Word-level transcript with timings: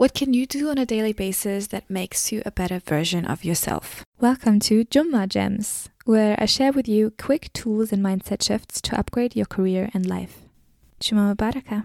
What 0.00 0.14
can 0.14 0.32
you 0.32 0.46
do 0.46 0.70
on 0.70 0.78
a 0.78 0.86
daily 0.86 1.12
basis 1.12 1.66
that 1.66 1.90
makes 1.90 2.32
you 2.32 2.40
a 2.46 2.50
better 2.50 2.78
version 2.78 3.26
of 3.26 3.44
yourself? 3.44 4.02
Welcome 4.18 4.58
to 4.60 4.86
Jumma 4.86 5.28
Gems, 5.28 5.90
where 6.06 6.36
I 6.38 6.46
share 6.46 6.72
with 6.72 6.88
you 6.88 7.12
quick 7.18 7.52
tools 7.52 7.92
and 7.92 8.02
mindset 8.02 8.42
shifts 8.42 8.80
to 8.80 8.98
upgrade 8.98 9.36
your 9.36 9.44
career 9.44 9.90
and 9.92 10.06
life. 10.06 10.38
Jumma 11.00 11.36
Mubaraka. 11.36 11.84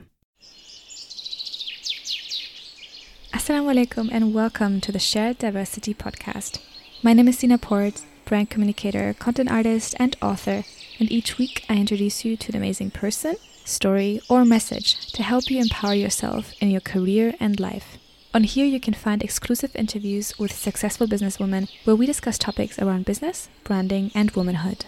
Assalamu 3.33 3.75
alaikum 3.75 4.08
and 4.10 4.34
welcome 4.34 4.79
to 4.79 4.94
the 4.94 5.00
Shared 5.00 5.38
Diversity 5.40 5.94
Podcast. 5.94 6.62
My 7.04 7.12
name 7.12 7.28
is 7.28 7.40
Sina 7.40 7.58
Port, 7.58 8.02
brand 8.24 8.50
communicator, 8.50 9.13
content 9.20 9.52
artist, 9.52 9.94
and 10.00 10.16
author, 10.22 10.63
and 11.02 11.12
each 11.12 11.38
week 11.38 11.66
I 11.68 11.76
introduce 11.76 12.24
you 12.24 12.38
to 12.38 12.54
an 12.54 12.56
amazing 12.56 12.92
person, 12.92 13.36
story, 13.66 14.22
or 14.29 14.46
message 14.46 15.12
to 15.12 15.22
help 15.22 15.52
you 15.52 15.60
empower 15.60 15.96
yourself 15.96 16.54
in 16.62 16.72
your 16.72 16.80
career 16.80 17.34
and 17.41 17.59
life. 17.59 17.98
On 18.36 18.44
here, 18.44 18.66
you 18.66 18.81
can 18.81 18.94
find 18.94 19.23
exclusive 19.23 19.73
interviews 19.77 20.38
with 20.38 20.52
successful 20.52 21.08
businesswomen 21.08 21.70
where 21.86 21.96
we 21.96 22.05
discuss 22.05 22.38
topics 22.38 22.78
around 22.78 23.05
business, 23.05 23.48
branding, 23.64 24.12
and 24.14 24.30
womanhood. 24.32 24.84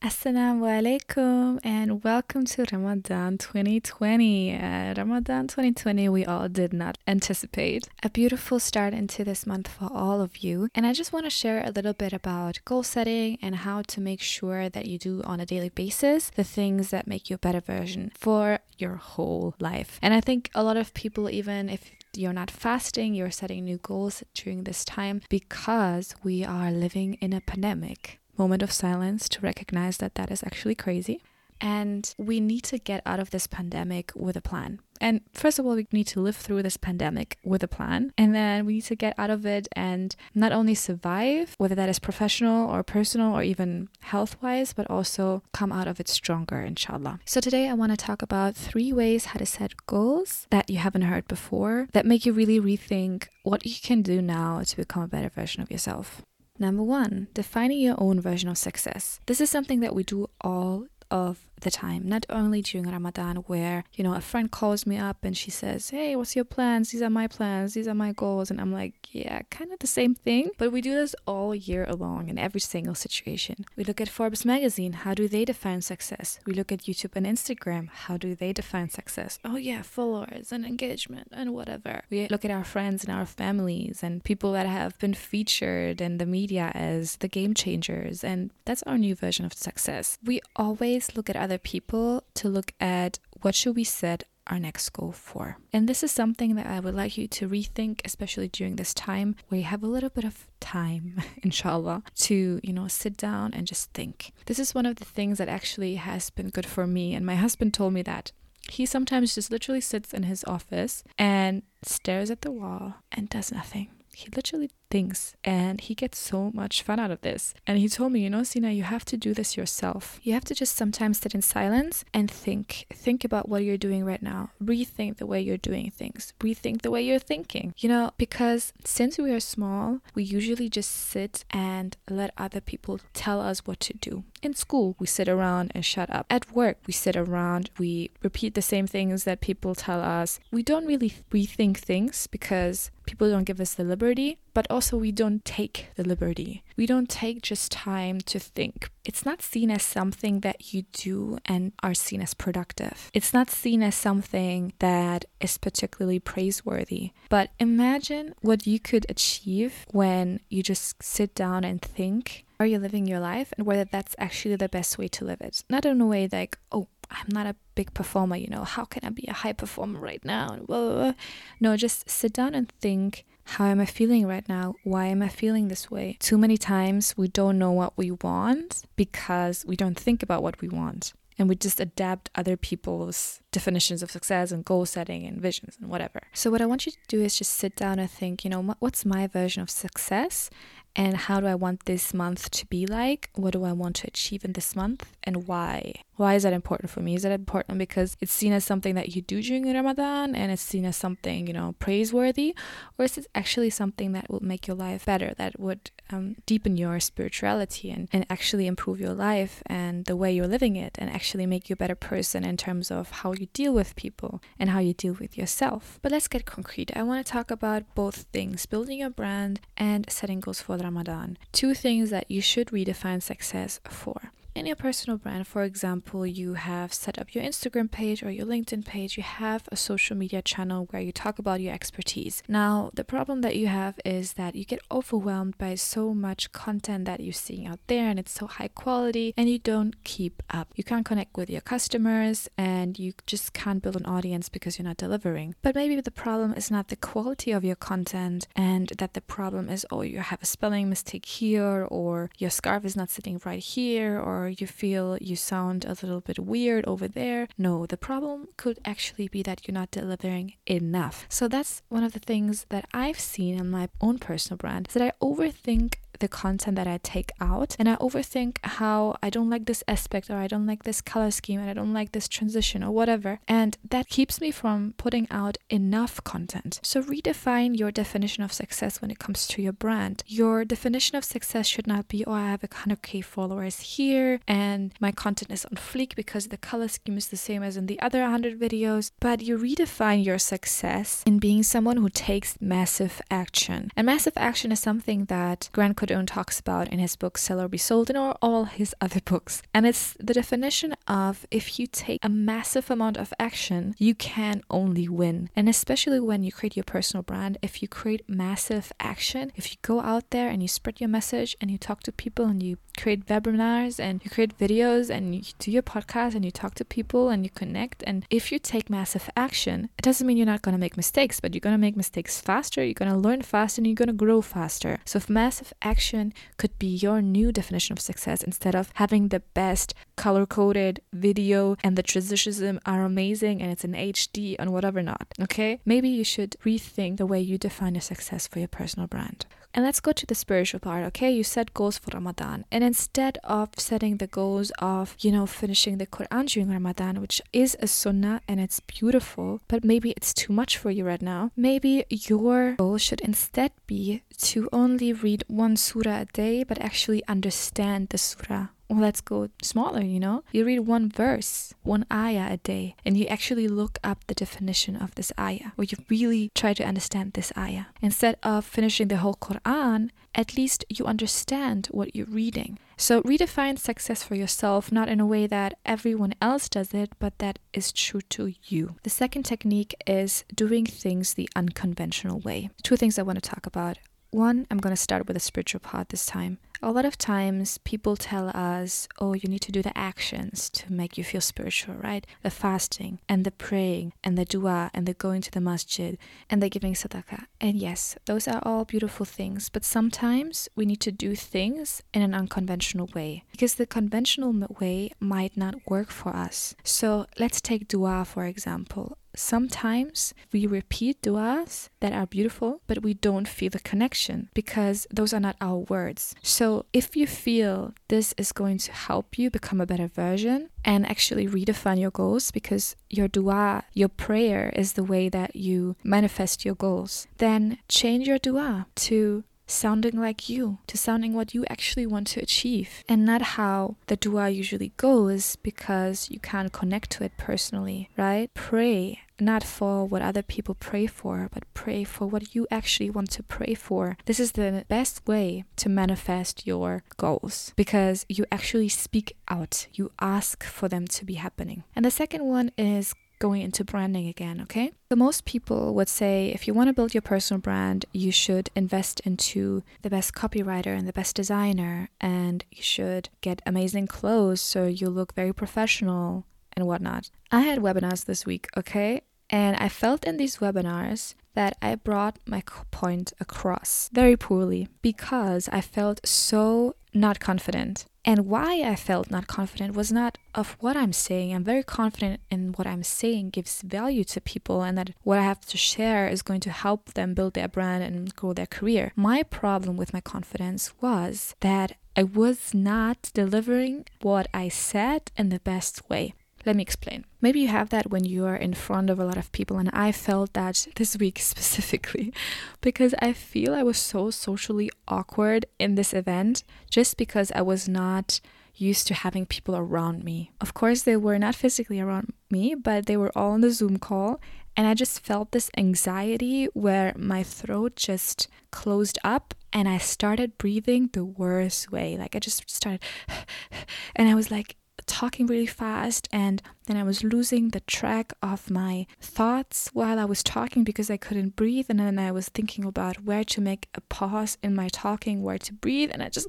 Assalamu 0.00 0.62
alaikum 0.62 1.58
and 1.64 2.04
welcome 2.04 2.44
to 2.44 2.64
Ramadan 2.70 3.36
2020. 3.36 4.54
Uh, 4.54 4.94
Ramadan 4.96 5.48
2020, 5.48 6.08
we 6.08 6.24
all 6.24 6.48
did 6.48 6.72
not 6.72 6.98
anticipate. 7.08 7.88
A 8.04 8.08
beautiful 8.08 8.60
start 8.60 8.94
into 8.94 9.24
this 9.24 9.44
month 9.44 9.66
for 9.66 9.90
all 9.92 10.20
of 10.20 10.36
you. 10.36 10.68
And 10.72 10.86
I 10.86 10.92
just 10.92 11.12
want 11.12 11.26
to 11.26 11.30
share 11.30 11.64
a 11.64 11.72
little 11.72 11.94
bit 11.94 12.12
about 12.12 12.60
goal 12.64 12.84
setting 12.84 13.38
and 13.42 13.56
how 13.56 13.82
to 13.88 14.00
make 14.00 14.20
sure 14.20 14.68
that 14.68 14.86
you 14.86 14.98
do 14.98 15.20
on 15.24 15.40
a 15.40 15.46
daily 15.46 15.70
basis 15.70 16.30
the 16.30 16.44
things 16.44 16.90
that 16.90 17.08
make 17.08 17.28
you 17.28 17.34
a 17.34 17.40
better 17.40 17.60
version 17.60 18.12
for 18.14 18.60
your 18.78 18.94
whole 18.94 19.56
life. 19.58 19.98
And 20.00 20.14
I 20.14 20.20
think 20.20 20.48
a 20.54 20.62
lot 20.62 20.76
of 20.76 20.94
people, 20.94 21.28
even 21.28 21.68
if 21.68 21.90
you're 22.14 22.32
not 22.32 22.52
fasting, 22.52 23.14
you're 23.14 23.32
setting 23.32 23.64
new 23.64 23.78
goals 23.78 24.22
during 24.32 24.62
this 24.62 24.84
time 24.84 25.22
because 25.28 26.14
we 26.22 26.44
are 26.44 26.70
living 26.70 27.14
in 27.14 27.32
a 27.32 27.40
pandemic 27.40 28.20
moment 28.38 28.62
of 28.62 28.72
silence 28.72 29.28
to 29.30 29.40
recognize 29.40 29.98
that 29.98 30.14
that 30.14 30.30
is 30.30 30.42
actually 30.42 30.74
crazy. 30.74 31.22
And 31.60 32.14
we 32.18 32.38
need 32.38 32.62
to 32.64 32.78
get 32.78 33.02
out 33.04 33.18
of 33.18 33.30
this 33.30 33.46
pandemic 33.46 34.12
with 34.14 34.36
a 34.36 34.40
plan. 34.40 34.80
And 35.00 35.22
first 35.32 35.58
of 35.58 35.66
all, 35.66 35.74
we 35.74 35.86
need 35.92 36.06
to 36.08 36.20
live 36.20 36.36
through 36.36 36.62
this 36.62 36.76
pandemic 36.76 37.36
with 37.44 37.62
a 37.62 37.68
plan. 37.68 38.12
And 38.16 38.34
then 38.34 38.66
we 38.66 38.74
need 38.74 38.84
to 38.84 38.96
get 38.96 39.14
out 39.18 39.30
of 39.30 39.46
it 39.46 39.68
and 39.72 40.14
not 40.34 40.52
only 40.52 40.74
survive, 40.74 41.54
whether 41.58 41.74
that 41.74 41.88
is 41.88 41.98
professional 41.98 42.68
or 42.68 42.82
personal 42.82 43.34
or 43.34 43.42
even 43.42 43.88
health 44.00 44.36
wise, 44.42 44.72
but 44.72 44.88
also 44.90 45.42
come 45.52 45.72
out 45.72 45.88
of 45.88 46.00
it 46.00 46.08
stronger, 46.08 46.60
inshallah. 46.60 47.20
So 47.24 47.40
today 47.40 47.68
I 47.68 47.74
want 47.74 47.92
to 47.92 47.96
talk 47.96 48.22
about 48.22 48.54
three 48.54 48.92
ways 48.92 49.26
how 49.26 49.38
to 49.38 49.46
set 49.46 49.86
goals 49.86 50.46
that 50.50 50.70
you 50.70 50.78
haven't 50.78 51.02
heard 51.02 51.26
before 51.28 51.88
that 51.92 52.06
make 52.06 52.26
you 52.26 52.32
really 52.32 52.60
rethink 52.60 53.28
what 53.42 53.64
you 53.64 53.76
can 53.82 54.02
do 54.02 54.20
now 54.20 54.62
to 54.62 54.76
become 54.76 55.02
a 55.02 55.08
better 55.08 55.28
version 55.28 55.62
of 55.62 55.70
yourself. 55.70 56.22
Number 56.58 56.82
one, 56.82 57.28
defining 57.34 57.80
your 57.80 57.94
own 57.98 58.20
version 58.20 58.48
of 58.48 58.58
success. 58.58 59.20
This 59.26 59.40
is 59.40 59.48
something 59.48 59.80
that 59.80 59.94
we 59.94 60.02
do 60.02 60.28
all 60.40 60.86
of 61.10 61.48
the 61.60 61.70
time, 61.70 62.08
not 62.08 62.24
only 62.28 62.62
during 62.62 62.90
Ramadan, 62.90 63.36
where, 63.46 63.84
you 63.94 64.04
know, 64.04 64.14
a 64.14 64.20
friend 64.20 64.50
calls 64.50 64.86
me 64.86 64.96
up 64.96 65.18
and 65.22 65.36
she 65.36 65.50
says, 65.50 65.90
Hey, 65.90 66.16
what's 66.16 66.36
your 66.36 66.44
plans? 66.44 66.90
These 66.90 67.02
are 67.02 67.10
my 67.10 67.26
plans, 67.26 67.74
these 67.74 67.88
are 67.88 67.94
my 67.94 68.12
goals. 68.12 68.50
And 68.50 68.60
I'm 68.60 68.72
like, 68.72 68.94
Yeah, 69.10 69.42
kind 69.50 69.72
of 69.72 69.78
the 69.78 69.86
same 69.86 70.14
thing. 70.14 70.50
But 70.58 70.72
we 70.72 70.80
do 70.80 70.94
this 70.94 71.14
all 71.26 71.54
year 71.54 71.86
long 71.92 72.28
in 72.28 72.38
every 72.38 72.60
single 72.60 72.94
situation. 72.94 73.64
We 73.76 73.84
look 73.84 74.00
at 74.00 74.08
Forbes 74.08 74.44
magazine, 74.44 74.92
how 74.92 75.14
do 75.14 75.28
they 75.28 75.44
define 75.44 75.82
success? 75.82 76.38
We 76.46 76.54
look 76.54 76.72
at 76.72 76.80
YouTube 76.82 77.16
and 77.16 77.26
Instagram, 77.26 77.88
how 77.88 78.16
do 78.16 78.34
they 78.34 78.52
define 78.52 78.90
success? 78.90 79.38
Oh, 79.44 79.56
yeah, 79.56 79.82
followers 79.82 80.52
and 80.52 80.64
engagement 80.64 81.28
and 81.32 81.54
whatever. 81.54 82.02
We 82.10 82.28
look 82.28 82.44
at 82.44 82.50
our 82.50 82.64
friends 82.64 83.04
and 83.04 83.12
our 83.12 83.26
families 83.26 84.02
and 84.02 84.22
people 84.22 84.52
that 84.52 84.66
have 84.66 84.98
been 84.98 85.14
featured 85.14 86.00
in 86.00 86.18
the 86.18 86.26
media 86.26 86.70
as 86.74 87.16
the 87.16 87.28
game 87.28 87.54
changers. 87.54 88.22
And 88.22 88.50
that's 88.64 88.82
our 88.84 88.98
new 88.98 89.14
version 89.14 89.44
of 89.44 89.52
success. 89.52 90.18
We 90.24 90.40
always 90.56 90.97
look 91.16 91.30
at 91.30 91.36
other 91.36 91.58
people 91.58 92.24
to 92.34 92.48
look 92.48 92.72
at 92.80 93.18
what 93.40 93.54
should 93.54 93.76
we 93.76 93.84
set 93.84 94.24
our 94.48 94.58
next 94.58 94.88
goal 94.90 95.12
for. 95.12 95.58
And 95.72 95.88
this 95.88 96.02
is 96.02 96.10
something 96.10 96.54
that 96.54 96.66
I 96.66 96.80
would 96.80 96.94
like 96.94 97.18
you 97.18 97.28
to 97.28 97.48
rethink, 97.48 98.00
especially 98.04 98.48
during 98.48 98.76
this 98.76 98.94
time 98.94 99.36
where 99.48 99.58
you 99.58 99.66
have 99.66 99.82
a 99.82 99.88
little 99.88 100.08
bit 100.08 100.24
of 100.24 100.46
time, 100.60 101.22
inshallah, 101.42 102.02
to, 102.16 102.60
you 102.62 102.72
know, 102.72 102.88
sit 102.88 103.16
down 103.16 103.52
and 103.54 103.66
just 103.66 103.92
think. 103.92 104.32
This 104.46 104.58
is 104.58 104.74
one 104.74 104.86
of 104.86 104.96
the 104.96 105.04
things 105.04 105.38
that 105.38 105.48
actually 105.48 105.96
has 105.96 106.30
been 106.30 106.48
good 106.48 106.66
for 106.66 106.86
me. 106.86 107.14
And 107.14 107.24
my 107.26 107.36
husband 107.36 107.74
told 107.74 107.92
me 107.92 108.02
that 108.02 108.32
he 108.70 108.86
sometimes 108.86 109.34
just 109.34 109.50
literally 109.50 109.80
sits 109.80 110.12
in 110.12 110.24
his 110.24 110.44
office 110.44 111.02
and 111.18 111.62
stares 111.82 112.30
at 112.30 112.42
the 112.42 112.50
wall 112.50 112.96
and 113.12 113.28
does 113.28 113.52
nothing. 113.52 113.88
He 114.14 114.28
literally 114.34 114.70
things 114.90 115.36
and 115.44 115.80
he 115.80 115.94
gets 115.94 116.18
so 116.18 116.50
much 116.52 116.82
fun 116.82 116.98
out 116.98 117.10
of 117.10 117.20
this. 117.20 117.54
And 117.66 117.78
he 117.78 117.88
told 117.88 118.12
me, 118.12 118.20
you 118.20 118.30
know, 118.30 118.42
Sina, 118.42 118.70
you 118.70 118.82
have 118.82 119.04
to 119.06 119.16
do 119.16 119.34
this 119.34 119.56
yourself. 119.56 120.18
You 120.22 120.32
have 120.34 120.44
to 120.44 120.54
just 120.54 120.76
sometimes 120.76 121.18
sit 121.18 121.34
in 121.34 121.42
silence 121.42 122.04
and 122.12 122.30
think. 122.30 122.86
Think 122.92 123.24
about 123.24 123.48
what 123.48 123.64
you're 123.64 123.76
doing 123.76 124.04
right 124.04 124.22
now. 124.22 124.50
Rethink 124.62 125.16
the 125.16 125.26
way 125.26 125.40
you're 125.40 125.56
doing 125.56 125.90
things. 125.90 126.32
Rethink 126.40 126.82
the 126.82 126.90
way 126.90 127.02
you're 127.02 127.18
thinking. 127.18 127.74
You 127.78 127.88
know, 127.88 128.10
because 128.18 128.72
since 128.84 129.18
we 129.18 129.30
are 129.32 129.40
small, 129.40 130.00
we 130.14 130.22
usually 130.22 130.68
just 130.68 130.90
sit 130.90 131.44
and 131.50 131.96
let 132.08 132.32
other 132.36 132.60
people 132.60 133.00
tell 133.12 133.40
us 133.40 133.66
what 133.66 133.80
to 133.80 133.94
do. 133.94 134.24
In 134.42 134.54
school, 134.54 134.94
we 134.98 135.06
sit 135.06 135.28
around 135.28 135.72
and 135.74 135.84
shut 135.84 136.10
up. 136.10 136.26
At 136.30 136.52
work, 136.52 136.78
we 136.86 136.92
sit 136.92 137.16
around, 137.16 137.70
we 137.78 138.10
repeat 138.22 138.54
the 138.54 138.62
same 138.62 138.86
things 138.86 139.24
that 139.24 139.40
people 139.40 139.74
tell 139.74 140.00
us. 140.00 140.38
We 140.52 140.62
don't 140.62 140.86
really 140.86 141.12
rethink 141.30 141.78
things 141.78 142.26
because 142.28 142.90
people 143.06 143.30
don't 143.30 143.44
give 143.44 143.60
us 143.60 143.74
the 143.74 143.84
liberty 143.84 144.38
but 144.54 144.66
also 144.70 144.96
we 144.96 145.12
don't 145.12 145.44
take 145.44 145.88
the 145.96 146.04
liberty. 146.04 146.62
We 146.76 146.86
don't 146.86 147.08
take 147.08 147.42
just 147.42 147.72
time 147.72 148.20
to 148.22 148.38
think. 148.38 148.90
It's 149.04 149.24
not 149.24 149.42
seen 149.42 149.70
as 149.70 149.82
something 149.82 150.40
that 150.40 150.72
you 150.72 150.82
do 150.92 151.38
and 151.44 151.72
are 151.82 151.94
seen 151.94 152.20
as 152.20 152.34
productive. 152.34 153.10
It's 153.14 153.32
not 153.32 153.50
seen 153.50 153.82
as 153.82 153.94
something 153.94 154.72
that 154.78 155.24
is 155.40 155.56
particularly 155.58 156.18
praiseworthy. 156.18 157.12
But 157.28 157.50
imagine 157.58 158.34
what 158.42 158.66
you 158.66 158.78
could 158.78 159.06
achieve 159.08 159.86
when 159.90 160.40
you 160.48 160.62
just 160.62 161.02
sit 161.02 161.34
down 161.34 161.64
and 161.64 161.80
think 161.80 162.44
are 162.60 162.66
you 162.66 162.78
living 162.78 163.06
your 163.06 163.20
life 163.20 163.52
and 163.56 163.66
whether 163.66 163.84
that's 163.84 164.16
actually 164.18 164.56
the 164.56 164.68
best 164.68 164.98
way 164.98 165.08
to 165.08 165.24
live 165.24 165.40
it. 165.40 165.62
Not 165.70 165.86
in 165.86 166.00
a 166.00 166.06
way 166.06 166.28
like, 166.30 166.58
oh, 166.72 166.88
I'm 167.10 167.28
not 167.28 167.46
a 167.46 167.56
big 167.74 167.94
performer, 167.94 168.36
you 168.36 168.48
know, 168.48 168.64
how 168.64 168.84
can 168.84 169.04
I 169.04 169.10
be 169.10 169.26
a 169.28 169.32
high 169.32 169.52
performer 169.52 169.98
right 169.98 170.24
now? 170.24 170.48
Blah, 170.48 170.80
blah, 170.80 170.94
blah. 170.94 171.12
No, 171.60 171.76
just 171.76 172.10
sit 172.10 172.32
down 172.32 172.54
and 172.54 172.68
think 172.80 173.24
how 173.48 173.64
am 173.64 173.80
I 173.80 173.86
feeling 173.86 174.26
right 174.26 174.46
now? 174.46 174.74
Why 174.84 175.06
am 175.06 175.22
I 175.22 175.28
feeling 175.28 175.68
this 175.68 175.90
way? 175.90 176.18
Too 176.20 176.36
many 176.36 176.58
times 176.58 177.14
we 177.16 177.28
don't 177.28 177.58
know 177.58 177.72
what 177.72 177.96
we 177.96 178.10
want 178.10 178.84
because 178.94 179.64
we 179.66 179.74
don't 179.74 179.98
think 179.98 180.22
about 180.22 180.42
what 180.42 180.60
we 180.60 180.68
want. 180.68 181.14
And 181.38 181.48
we 181.48 181.54
just 181.54 181.80
adapt 181.80 182.30
other 182.34 182.58
people's 182.58 183.40
definitions 183.50 184.02
of 184.02 184.10
success 184.10 184.52
and 184.52 184.64
goal 184.66 184.84
setting 184.84 185.24
and 185.24 185.40
visions 185.40 185.78
and 185.80 185.88
whatever. 185.88 186.20
So, 186.34 186.50
what 186.50 186.60
I 186.60 186.66
want 186.66 186.84
you 186.84 186.92
to 186.92 186.98
do 187.06 187.22
is 187.22 187.38
just 187.38 187.52
sit 187.52 187.74
down 187.74 187.98
and 187.98 188.10
think, 188.10 188.44
you 188.44 188.50
know, 188.50 188.74
what's 188.80 189.06
my 189.06 189.26
version 189.26 189.62
of 189.62 189.70
success? 189.70 190.50
And 190.94 191.16
how 191.16 191.40
do 191.40 191.46
I 191.46 191.54
want 191.54 191.84
this 191.84 192.12
month 192.12 192.50
to 192.50 192.66
be 192.66 192.86
like? 192.86 193.30
What 193.34 193.52
do 193.52 193.64
I 193.64 193.72
want 193.72 193.96
to 193.96 194.08
achieve 194.08 194.44
in 194.44 194.52
this 194.54 194.74
month? 194.74 195.06
And 195.22 195.46
why? 195.46 195.94
Why 196.18 196.34
is 196.34 196.42
that 196.42 196.52
important 196.52 196.90
for 196.90 196.98
me? 196.98 197.14
Is 197.14 197.22
that 197.22 197.30
important 197.30 197.78
because 197.78 198.16
it's 198.20 198.32
seen 198.32 198.52
as 198.52 198.64
something 198.64 198.96
that 198.96 199.14
you 199.14 199.22
do 199.22 199.40
during 199.40 199.72
Ramadan 199.72 200.34
and 200.34 200.50
it's 200.50 200.60
seen 200.60 200.84
as 200.84 200.96
something, 200.96 201.46
you 201.46 201.52
know, 201.52 201.76
praiseworthy? 201.78 202.56
Or 202.98 203.04
is 203.04 203.16
it 203.16 203.28
actually 203.36 203.70
something 203.70 204.10
that 204.12 204.28
will 204.28 204.42
make 204.42 204.66
your 204.66 204.74
life 204.74 205.06
better, 205.06 205.32
that 205.38 205.60
would 205.60 205.92
um, 206.10 206.34
deepen 206.44 206.76
your 206.76 206.98
spirituality 206.98 207.92
and, 207.92 208.08
and 208.12 208.26
actually 208.28 208.66
improve 208.66 208.98
your 208.98 209.14
life 209.14 209.62
and 209.66 210.06
the 210.06 210.16
way 210.16 210.32
you're 210.32 210.48
living 210.48 210.74
it 210.74 210.98
and 210.98 211.08
actually 211.08 211.46
make 211.46 211.70
you 211.70 211.74
a 211.74 211.76
better 211.76 211.94
person 211.94 212.44
in 212.44 212.56
terms 212.56 212.90
of 212.90 213.10
how 213.22 213.32
you 213.32 213.46
deal 213.52 213.72
with 213.72 213.94
people 213.94 214.42
and 214.58 214.70
how 214.70 214.80
you 214.80 214.94
deal 214.94 215.14
with 215.20 215.38
yourself? 215.38 216.00
But 216.02 216.10
let's 216.10 216.26
get 216.26 216.44
concrete. 216.44 216.90
I 216.96 217.04
want 217.04 217.24
to 217.24 217.32
talk 217.32 217.52
about 217.52 217.94
both 217.94 218.26
things 218.32 218.66
building 218.66 218.98
your 218.98 219.10
brand 219.10 219.60
and 219.76 220.10
setting 220.10 220.40
goals 220.40 220.60
for 220.60 220.76
Ramadan. 220.78 221.38
Two 221.52 221.74
things 221.74 222.10
that 222.10 222.28
you 222.28 222.40
should 222.40 222.68
redefine 222.68 223.22
success 223.22 223.78
for 223.88 224.32
in 224.58 224.66
your 224.66 224.74
personal 224.74 225.16
brand, 225.16 225.46
for 225.46 225.62
example, 225.62 226.26
you 226.26 226.54
have 226.54 226.92
set 226.92 227.16
up 227.16 227.32
your 227.32 227.44
Instagram 227.44 227.88
page 227.88 228.24
or 228.24 228.30
your 228.30 228.44
LinkedIn 228.44 228.84
page, 228.84 229.16
you 229.16 229.22
have 229.22 229.68
a 229.70 229.76
social 229.76 230.16
media 230.16 230.42
channel 230.42 230.88
where 230.90 231.00
you 231.00 231.12
talk 231.12 231.38
about 231.38 231.60
your 231.60 231.72
expertise. 231.72 232.42
Now, 232.48 232.90
the 232.92 233.04
problem 233.04 233.42
that 233.42 233.54
you 233.54 233.68
have 233.68 234.00
is 234.04 234.32
that 234.32 234.56
you 234.56 234.64
get 234.64 234.80
overwhelmed 234.90 235.56
by 235.58 235.76
so 235.76 236.12
much 236.12 236.50
content 236.50 237.04
that 237.04 237.20
you're 237.20 237.32
seeing 237.32 237.68
out 237.68 237.78
there 237.86 238.08
and 238.08 238.18
it's 238.18 238.32
so 238.32 238.48
high 238.48 238.66
quality 238.66 239.32
and 239.36 239.48
you 239.48 239.60
don't 239.60 240.02
keep 240.02 240.42
up. 240.50 240.72
You 240.74 240.82
can't 240.82 241.06
connect 241.06 241.36
with 241.36 241.48
your 241.48 241.60
customers 241.60 242.48
and 242.58 242.98
you 242.98 243.12
just 243.26 243.52
can't 243.52 243.80
build 243.80 243.96
an 243.96 244.06
audience 244.06 244.48
because 244.48 244.76
you're 244.76 244.88
not 244.88 244.96
delivering. 244.96 245.54
But 245.62 245.76
maybe 245.76 246.00
the 246.00 246.10
problem 246.10 246.52
is 246.54 246.68
not 246.68 246.88
the 246.88 246.96
quality 246.96 247.52
of 247.52 247.64
your 247.64 247.76
content 247.76 248.48
and 248.56 248.88
that 248.98 249.14
the 249.14 249.20
problem 249.20 249.68
is, 249.68 249.86
oh, 249.92 250.02
you 250.02 250.18
have 250.18 250.42
a 250.42 250.46
spelling 250.46 250.88
mistake 250.88 251.26
here 251.26 251.86
or 251.88 252.30
your 252.38 252.50
scarf 252.50 252.84
is 252.84 252.96
not 252.96 253.08
sitting 253.08 253.40
right 253.44 253.60
here 253.60 254.18
or 254.18 254.47
you 254.48 254.66
feel 254.66 255.18
you 255.20 255.36
sound 255.36 255.84
a 255.84 255.90
little 255.90 256.20
bit 256.20 256.38
weird 256.38 256.84
over 256.86 257.08
there. 257.08 257.48
No, 257.56 257.86
the 257.86 257.96
problem 257.96 258.48
could 258.56 258.78
actually 258.84 259.28
be 259.28 259.42
that 259.42 259.66
you're 259.66 259.74
not 259.74 259.90
delivering 259.90 260.54
enough. 260.66 261.26
So 261.28 261.48
that's 261.48 261.82
one 261.88 262.04
of 262.04 262.12
the 262.12 262.18
things 262.18 262.66
that 262.68 262.86
I've 262.92 263.20
seen 263.20 263.58
in 263.58 263.70
my 263.70 263.88
own 264.00 264.18
personal 264.18 264.56
brand 264.56 264.88
is 264.88 264.94
that 264.94 265.02
I 265.02 265.12
overthink 265.24 265.94
the 266.18 266.28
content 266.28 266.76
that 266.76 266.86
I 266.86 266.98
take 267.02 267.32
out 267.40 267.76
and 267.78 267.88
I 267.88 267.96
overthink 267.96 268.58
how 268.62 269.16
I 269.22 269.30
don't 269.30 269.50
like 269.50 269.66
this 269.66 269.84
aspect 269.86 270.30
or 270.30 270.36
I 270.36 270.46
don't 270.46 270.66
like 270.66 270.82
this 270.84 271.00
color 271.00 271.30
scheme 271.30 271.60
and 271.60 271.70
I 271.70 271.74
don't 271.74 271.92
like 271.92 272.12
this 272.12 272.28
transition 272.28 272.82
or 272.82 272.90
whatever. 272.90 273.40
And 273.46 273.76
that 273.88 274.08
keeps 274.08 274.40
me 274.40 274.50
from 274.50 274.94
putting 274.96 275.26
out 275.30 275.58
enough 275.68 276.22
content. 276.24 276.80
So 276.82 277.02
redefine 277.02 277.78
your 277.78 277.90
definition 277.90 278.42
of 278.42 278.52
success 278.52 279.00
when 279.00 279.10
it 279.10 279.18
comes 279.18 279.46
to 279.48 279.62
your 279.62 279.72
brand. 279.72 280.22
Your 280.26 280.64
definition 280.64 281.16
of 281.16 281.24
success 281.24 281.66
should 281.66 281.86
not 281.86 282.08
be, 282.08 282.24
oh, 282.24 282.32
I 282.32 282.50
have 282.50 282.64
a 282.64 282.68
100k 282.68 283.24
followers 283.24 283.80
here 283.80 284.40
and 284.46 284.92
my 285.00 285.12
content 285.12 285.52
is 285.52 285.64
on 285.66 285.76
fleek 285.76 286.14
because 286.14 286.48
the 286.48 286.56
color 286.56 286.88
scheme 286.88 287.16
is 287.16 287.28
the 287.28 287.36
same 287.36 287.62
as 287.62 287.76
in 287.76 287.86
the 287.86 288.00
other 288.00 288.22
100 288.22 288.58
videos. 288.58 289.10
But 289.20 289.42
you 289.42 289.58
redefine 289.58 290.24
your 290.24 290.38
success 290.38 291.22
in 291.26 291.38
being 291.38 291.62
someone 291.62 291.98
who 291.98 292.08
takes 292.08 292.56
massive 292.60 293.20
action. 293.30 293.90
And 293.96 294.06
massive 294.06 294.34
action 294.36 294.72
is 294.72 294.80
something 294.80 295.26
that 295.26 295.68
Grant 295.72 295.96
could 295.96 296.07
Cardone 296.08 296.26
talks 296.26 296.58
about 296.58 296.88
in 296.88 296.98
his 296.98 297.16
book 297.16 297.36
Sell 297.36 297.60
or 297.60 297.68
Be 297.68 297.76
Sold 297.76 298.08
and 298.08 298.18
all 298.40 298.64
his 298.64 298.94
other 299.00 299.20
books. 299.20 299.62
And 299.74 299.86
it's 299.86 300.14
the 300.18 300.32
definition 300.32 300.94
of 301.06 301.46
if 301.50 301.78
you 301.78 301.86
take 301.86 302.24
a 302.24 302.30
massive 302.30 302.90
amount 302.90 303.18
of 303.18 303.34
action, 303.38 303.94
you 303.98 304.14
can 304.14 304.62
only 304.70 305.06
win. 305.08 305.50
And 305.54 305.68
especially 305.68 306.20
when 306.20 306.42
you 306.42 306.50
create 306.50 306.76
your 306.76 306.84
personal 306.84 307.22
brand, 307.22 307.58
if 307.60 307.82
you 307.82 307.88
create 307.88 308.28
massive 308.28 308.90
action, 308.98 309.52
if 309.54 309.70
you 309.70 309.76
go 309.82 310.00
out 310.00 310.30
there 310.30 310.48
and 310.48 310.62
you 310.62 310.68
spread 310.68 311.00
your 311.00 311.08
message 311.08 311.54
and 311.60 311.70
you 311.70 311.76
talk 311.76 312.02
to 312.04 312.12
people 312.12 312.46
and 312.46 312.62
you 312.62 312.78
create 312.98 313.26
webinars 313.26 314.00
and 314.00 314.22
you 314.24 314.30
create 314.30 314.58
videos 314.58 315.08
and 315.08 315.34
you 315.34 315.42
do 315.58 315.70
your 315.70 315.82
podcast 315.82 316.34
and 316.34 316.44
you 316.44 316.50
talk 316.50 316.74
to 316.74 316.84
people 316.84 317.28
and 317.28 317.44
you 317.44 317.50
connect. 317.50 318.02
And 318.06 318.26
if 318.30 318.50
you 318.52 318.58
take 318.58 318.90
massive 318.90 319.30
action, 319.36 319.88
it 319.96 320.02
doesn't 320.02 320.26
mean 320.26 320.36
you're 320.36 320.46
not 320.46 320.62
going 320.62 320.74
to 320.74 320.80
make 320.80 320.96
mistakes, 320.96 321.40
but 321.40 321.54
you're 321.54 321.60
going 321.60 321.74
to 321.74 321.86
make 321.86 321.96
mistakes 321.96 322.40
faster, 322.40 322.84
you're 322.84 322.94
going 322.94 323.12
to 323.12 323.16
learn 323.16 323.42
faster, 323.42 323.80
and 323.80 323.86
you're 323.86 323.94
going 323.94 324.08
to 324.08 324.12
grow 324.12 324.42
faster. 324.42 324.98
So 325.04 325.18
if 325.18 325.30
massive 325.30 325.72
action 325.82 326.32
could 326.56 326.78
be 326.78 326.88
your 326.88 327.22
new 327.22 327.52
definition 327.52 327.92
of 327.92 328.00
success 328.00 328.42
instead 328.42 328.74
of 328.74 328.90
having 328.94 329.28
the 329.28 329.40
best 329.40 329.94
color 330.16 330.46
coded 330.46 331.00
video 331.12 331.76
and 331.84 331.96
the 331.96 332.02
transitions 332.02 332.60
are 332.84 333.04
amazing 333.04 333.62
and 333.62 333.70
it's 333.70 333.84
in 333.84 333.92
HD 333.92 334.56
and 334.58 334.72
whatever 334.72 335.02
not, 335.02 335.26
okay? 335.40 335.80
Maybe 335.84 336.08
you 336.08 336.24
should 336.24 336.56
rethink 336.64 337.18
the 337.18 337.26
way 337.26 337.40
you 337.40 337.58
define 337.58 337.96
a 337.96 338.00
success 338.00 338.48
for 338.48 338.58
your 338.58 338.68
personal 338.68 339.06
brand. 339.06 339.46
And 339.78 339.84
let's 339.84 340.00
go 340.00 340.10
to 340.10 340.26
the 340.26 340.34
spiritual 340.34 340.80
part, 340.80 341.04
okay? 341.04 341.30
You 341.30 341.44
set 341.44 341.72
goals 341.72 341.98
for 341.98 342.10
Ramadan. 342.12 342.64
And 342.72 342.82
instead 342.82 343.38
of 343.44 343.68
setting 343.76 344.16
the 344.16 344.26
goals 344.26 344.72
of, 344.80 345.14
you 345.20 345.30
know, 345.30 345.46
finishing 345.46 345.98
the 345.98 346.06
Quran 346.08 346.48
during 346.48 346.72
Ramadan, 346.72 347.20
which 347.20 347.40
is 347.52 347.76
a 347.78 347.86
sunnah 347.86 348.40
and 348.48 348.58
it's 348.58 348.80
beautiful, 348.80 349.60
but 349.68 349.84
maybe 349.84 350.10
it's 350.16 350.34
too 350.34 350.52
much 350.52 350.76
for 350.78 350.90
you 350.90 351.04
right 351.04 351.22
now, 351.22 351.52
maybe 351.56 352.04
your 352.10 352.72
goal 352.72 352.98
should 352.98 353.20
instead 353.20 353.70
be 353.86 354.24
to 354.38 354.68
only 354.72 355.12
read 355.12 355.44
one 355.46 355.76
surah 355.76 356.22
a 356.22 356.24
day, 356.24 356.64
but 356.64 356.80
actually 356.80 357.24
understand 357.28 358.08
the 358.08 358.18
surah 358.18 358.66
well, 358.88 359.00
let's 359.00 359.20
go 359.20 359.48
smaller, 359.62 360.00
you 360.00 360.18
know? 360.18 360.44
You 360.52 360.64
read 360.64 360.80
one 360.80 361.10
verse, 361.10 361.74
one 361.82 362.06
ayah 362.12 362.52
a 362.52 362.56
day, 362.56 362.96
and 363.04 363.16
you 363.16 363.26
actually 363.26 363.68
look 363.68 363.98
up 364.02 364.26
the 364.26 364.34
definition 364.34 364.96
of 364.96 365.14
this 365.14 365.32
ayah, 365.38 365.72
or 365.76 365.84
you 365.84 365.98
really 366.08 366.50
try 366.54 366.72
to 366.74 366.84
understand 366.84 367.32
this 367.32 367.52
ayah. 367.56 367.86
Instead 368.00 368.36
of 368.42 368.64
finishing 368.64 369.08
the 369.08 369.18
whole 369.18 369.34
Quran, 369.34 370.10
at 370.34 370.56
least 370.56 370.84
you 370.88 371.04
understand 371.04 371.88
what 371.90 372.14
you're 372.16 372.26
reading. 372.26 372.78
So 372.96 373.22
redefine 373.22 373.78
success 373.78 374.22
for 374.22 374.34
yourself, 374.34 374.90
not 374.90 375.08
in 375.08 375.20
a 375.20 375.26
way 375.26 375.46
that 375.46 375.78
everyone 375.84 376.34
else 376.40 376.68
does 376.68 376.94
it, 376.94 377.10
but 377.18 377.38
that 377.38 377.58
is 377.72 377.92
true 377.92 378.22
to 378.30 378.54
you. 378.64 378.96
The 379.02 379.10
second 379.10 379.44
technique 379.44 379.94
is 380.06 380.44
doing 380.54 380.86
things 380.86 381.34
the 381.34 381.48
unconventional 381.54 382.40
way. 382.40 382.70
Two 382.82 382.96
things 382.96 383.18
I 383.18 383.22
want 383.22 383.42
to 383.42 383.48
talk 383.50 383.66
about. 383.66 383.98
One, 384.30 384.66
I'm 384.70 384.78
going 384.78 384.94
to 384.94 385.00
start 385.00 385.26
with 385.26 385.36
a 385.36 385.40
spiritual 385.40 385.80
part 385.80 386.10
this 386.10 386.26
time. 386.26 386.58
A 386.80 386.92
lot 386.92 387.04
of 387.04 387.18
times 387.18 387.78
people 387.78 388.16
tell 388.16 388.50
us, 388.50 389.08
oh, 389.18 389.34
you 389.34 389.48
need 389.48 389.62
to 389.62 389.72
do 389.72 389.82
the 389.82 389.96
actions 389.98 390.70
to 390.70 390.92
make 390.92 391.18
you 391.18 391.24
feel 391.24 391.40
spiritual, 391.40 391.96
right? 391.96 392.24
The 392.42 392.50
fasting 392.50 393.18
and 393.28 393.44
the 393.44 393.50
praying 393.50 394.12
and 394.22 394.38
the 394.38 394.44
dua 394.44 394.90
and 394.94 395.04
the 395.04 395.14
going 395.14 395.42
to 395.42 395.50
the 395.50 395.60
masjid 395.60 396.16
and 396.48 396.62
the 396.62 396.68
giving 396.68 396.94
sadaqah. 396.94 397.46
And 397.60 397.76
yes, 397.78 398.16
those 398.26 398.46
are 398.46 398.62
all 398.62 398.84
beautiful 398.84 399.26
things, 399.26 399.68
but 399.68 399.84
sometimes 399.84 400.68
we 400.76 400.86
need 400.86 401.00
to 401.00 401.10
do 401.10 401.34
things 401.34 402.00
in 402.14 402.22
an 402.22 402.32
unconventional 402.32 403.08
way 403.12 403.42
because 403.50 403.74
the 403.74 403.86
conventional 403.86 404.54
way 404.78 405.10
might 405.18 405.56
not 405.56 405.74
work 405.88 406.10
for 406.10 406.34
us. 406.34 406.76
So 406.84 407.26
let's 407.38 407.60
take 407.60 407.88
dua 407.88 408.24
for 408.24 408.44
example 408.44 409.18
sometimes 409.38 410.34
we 410.52 410.66
repeat 410.66 411.22
duas 411.22 411.90
that 412.00 412.12
are 412.12 412.26
beautiful, 412.26 412.80
but 412.86 413.02
we 413.02 413.14
don't 413.14 413.48
feel 413.48 413.70
the 413.70 413.78
connection 413.78 414.48
because 414.54 415.06
those 415.10 415.32
are 415.32 415.40
not 415.40 415.56
our 415.60 415.78
words. 415.78 416.34
So 416.42 416.86
if 416.92 417.16
you 417.16 417.26
feel 417.26 417.94
this 418.08 418.34
is 418.36 418.52
going 418.52 418.78
to 418.78 418.92
help 418.92 419.38
you 419.38 419.50
become 419.50 419.80
a 419.80 419.86
better 419.86 420.08
version 420.08 420.70
and 420.84 421.08
actually 421.08 421.46
redefine 421.46 422.00
your 422.00 422.10
goals 422.10 422.50
because 422.50 422.96
your 423.08 423.28
dua, 423.28 423.84
your 423.92 424.08
prayer 424.08 424.72
is 424.74 424.94
the 424.94 425.04
way 425.04 425.28
that 425.28 425.54
you 425.56 425.96
manifest 426.02 426.64
your 426.64 426.74
goals, 426.74 427.26
then 427.38 427.78
change 427.88 428.26
your 428.26 428.38
dua 428.38 428.86
to 428.94 429.44
sounding 429.68 430.20
like 430.20 430.48
you, 430.48 430.78
to 430.86 430.98
sounding 430.98 431.34
what 431.34 431.54
you 431.54 431.64
actually 431.68 432.06
want 432.06 432.26
to 432.28 432.40
achieve, 432.40 433.04
and 433.08 433.24
not 433.24 433.42
how 433.42 433.96
the 434.06 434.16
dua 434.16 434.48
usually 434.48 434.92
goes 434.96 435.56
because 435.56 436.28
you 436.30 436.40
can't 436.40 436.72
connect 436.72 437.10
to 437.10 437.24
it 437.24 437.32
personally, 437.36 438.10
right? 438.16 438.52
Pray 438.54 439.20
not 439.40 439.62
for 439.62 440.04
what 440.04 440.22
other 440.22 440.42
people 440.42 440.74
pray 440.74 441.06
for, 441.06 441.48
but 441.52 441.62
pray 441.74 442.04
for 442.04 442.26
what 442.26 442.54
you 442.54 442.66
actually 442.70 443.10
want 443.10 443.30
to 443.30 443.42
pray 443.42 443.74
for. 443.74 444.16
This 444.26 444.40
is 444.40 444.52
the 444.52 444.84
best 444.88 445.26
way 445.26 445.64
to 445.76 445.88
manifest 445.88 446.66
your 446.66 447.04
goals 447.16 447.72
because 447.76 448.26
you 448.28 448.44
actually 448.50 448.88
speak 448.88 449.36
out, 449.48 449.86
you 449.92 450.10
ask 450.20 450.64
for 450.64 450.88
them 450.88 451.06
to 451.06 451.24
be 451.24 451.34
happening. 451.34 451.84
And 451.94 452.04
the 452.04 452.10
second 452.10 452.44
one 452.44 452.72
is 452.76 453.14
going 453.38 453.62
into 453.62 453.84
branding 453.84 454.28
again, 454.28 454.60
okay? 454.62 454.92
So, 455.10 455.16
most 455.16 455.44
people 455.44 455.94
would 455.94 456.08
say 456.08 456.48
if 456.48 456.66
you 456.66 456.74
want 456.74 456.88
to 456.88 456.92
build 456.92 457.14
your 457.14 457.22
personal 457.22 457.60
brand, 457.60 458.04
you 458.12 458.32
should 458.32 458.70
invest 458.74 459.20
into 459.20 459.82
the 460.02 460.10
best 460.10 460.34
copywriter 460.34 460.96
and 460.96 461.06
the 461.06 461.12
best 461.12 461.36
designer, 461.36 462.08
and 462.20 462.64
you 462.70 462.82
should 462.82 463.28
get 463.40 463.62
amazing 463.66 464.06
clothes 464.06 464.60
so 464.60 464.86
you 464.86 465.08
look 465.08 465.34
very 465.34 465.52
professional 465.52 466.44
and 466.72 466.86
whatnot. 466.86 467.30
I 467.50 467.60
had 467.60 467.80
webinars 467.80 468.24
this 468.24 468.46
week, 468.46 468.68
okay? 468.76 469.22
And 469.50 469.76
I 469.76 469.88
felt 469.88 470.24
in 470.24 470.36
these 470.36 470.58
webinars 470.58 471.34
that 471.58 471.76
I 471.82 471.96
brought 471.96 472.38
my 472.46 472.62
point 472.92 473.32
across 473.40 474.08
very 474.12 474.36
poorly 474.36 474.86
because 475.02 475.68
I 475.72 475.80
felt 475.80 476.24
so 476.24 476.94
not 477.12 477.40
confident. 477.40 478.06
And 478.24 478.46
why 478.46 478.82
I 478.82 478.94
felt 478.94 479.28
not 479.28 479.48
confident 479.48 479.96
was 479.96 480.12
not 480.12 480.38
of 480.54 480.76
what 480.78 480.96
I'm 480.96 481.12
saying. 481.12 481.52
I'm 481.52 481.64
very 481.64 481.82
confident 481.82 482.38
in 482.48 482.74
what 482.76 482.86
I'm 482.86 483.02
saying 483.02 483.50
gives 483.50 483.82
value 483.82 484.22
to 484.22 484.40
people 484.40 484.82
and 484.82 484.96
that 484.98 485.10
what 485.24 485.40
I 485.40 485.42
have 485.42 485.62
to 485.72 485.76
share 485.76 486.28
is 486.28 486.42
going 486.42 486.60
to 486.60 486.70
help 486.70 487.14
them 487.14 487.34
build 487.34 487.54
their 487.54 487.66
brand 487.66 488.04
and 488.04 488.36
grow 488.36 488.52
their 488.52 488.66
career. 488.78 489.10
My 489.16 489.42
problem 489.42 489.96
with 489.96 490.12
my 490.12 490.20
confidence 490.20 490.92
was 491.00 491.56
that 491.58 491.96
I 492.14 492.22
was 492.22 492.72
not 492.72 493.30
delivering 493.34 494.06
what 494.22 494.46
I 494.54 494.68
said 494.68 495.32
in 495.36 495.48
the 495.48 495.58
best 495.58 496.08
way. 496.08 496.34
Let 496.66 496.76
me 496.76 496.82
explain. 496.82 497.24
Maybe 497.40 497.60
you 497.60 497.68
have 497.68 497.90
that 497.90 498.10
when 498.10 498.24
you 498.24 498.44
are 498.46 498.56
in 498.56 498.74
front 498.74 499.10
of 499.10 499.18
a 499.18 499.24
lot 499.24 499.36
of 499.36 499.52
people, 499.52 499.78
and 499.78 499.90
I 499.92 500.12
felt 500.12 500.52
that 500.54 500.86
this 500.96 501.16
week 501.16 501.38
specifically 501.54 502.32
because 502.80 503.14
I 503.20 503.32
feel 503.32 503.74
I 503.74 503.82
was 503.82 503.98
so 503.98 504.30
socially 504.30 504.90
awkward 505.06 505.66
in 505.78 505.94
this 505.94 506.12
event 506.12 506.64
just 506.90 507.16
because 507.16 507.52
I 507.52 507.62
was 507.62 507.88
not 507.88 508.40
used 508.74 509.06
to 509.08 509.14
having 509.14 509.46
people 509.46 509.76
around 509.76 510.24
me. 510.24 510.52
Of 510.60 510.74
course, 510.74 511.02
they 511.02 511.16
were 511.16 511.38
not 511.38 511.54
physically 511.54 512.00
around 512.00 512.32
me, 512.50 512.74
but 512.74 513.06
they 513.06 513.16
were 513.16 513.32
all 513.36 513.52
on 513.52 513.60
the 513.60 513.70
Zoom 513.70 513.98
call, 513.98 514.40
and 514.76 514.86
I 514.86 514.94
just 514.94 515.20
felt 515.20 515.50
this 515.50 515.70
anxiety 515.76 516.66
where 516.66 517.12
my 517.16 517.42
throat 517.42 517.96
just 517.96 518.48
closed 518.70 519.18
up 519.24 519.54
and 519.72 519.88
I 519.88 519.98
started 519.98 520.56
breathing 520.56 521.10
the 521.12 521.24
worst 521.24 521.90
way. 521.90 522.16
Like 522.16 522.36
I 522.36 522.38
just 522.38 522.70
started, 522.70 523.02
and 524.16 524.28
I 524.28 524.34
was 524.34 524.50
like, 524.50 524.76
talking 525.08 525.46
really 525.46 525.66
fast 525.66 526.28
and 526.30 526.62
then 526.86 526.96
I 526.96 527.02
was 527.02 527.24
losing 527.24 527.70
the 527.70 527.80
track 527.80 528.32
of 528.42 528.70
my 528.70 529.06
thoughts 529.20 529.90
while 529.92 530.18
I 530.18 530.24
was 530.24 530.42
talking 530.42 530.84
because 530.84 531.10
I 531.10 531.16
couldn't 531.16 531.56
breathe 531.56 531.86
and 531.88 531.98
then 531.98 532.18
I 532.18 532.30
was 532.30 532.48
thinking 532.48 532.84
about 532.84 533.24
where 533.24 533.44
to 533.44 533.60
make 533.60 533.88
a 533.94 534.00
pause 534.02 534.58
in 534.62 534.74
my 534.74 534.88
talking, 534.88 535.42
where 535.42 535.58
to 535.58 535.72
breathe 535.72 536.10
and 536.12 536.22
I 536.22 536.28
just 536.28 536.48